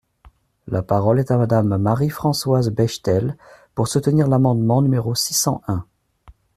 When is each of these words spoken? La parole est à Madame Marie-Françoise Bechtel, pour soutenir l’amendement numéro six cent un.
La 0.67 0.81
parole 0.81 1.19
est 1.19 1.29
à 1.29 1.37
Madame 1.37 1.77
Marie-Françoise 1.77 2.71
Bechtel, 2.71 3.37
pour 3.75 3.87
soutenir 3.87 4.27
l’amendement 4.27 4.81
numéro 4.81 5.13
six 5.13 5.35
cent 5.35 5.61
un. 5.67 5.85